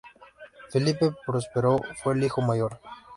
Felipe 0.71 1.11
Próspero 1.27 1.79
fue 2.01 2.15
el 2.15 2.23
hijo 2.23 2.41
mayor. 2.41 2.79